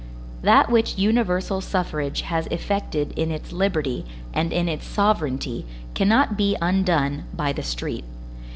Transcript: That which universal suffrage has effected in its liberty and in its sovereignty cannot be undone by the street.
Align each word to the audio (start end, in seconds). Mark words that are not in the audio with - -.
That 0.41 0.71
which 0.71 0.97
universal 0.97 1.61
suffrage 1.61 2.21
has 2.21 2.47
effected 2.47 3.11
in 3.15 3.29
its 3.29 3.51
liberty 3.51 4.03
and 4.33 4.51
in 4.51 4.67
its 4.67 4.87
sovereignty 4.87 5.63
cannot 5.93 6.35
be 6.35 6.57
undone 6.59 7.25
by 7.35 7.53
the 7.53 7.61
street. 7.61 8.05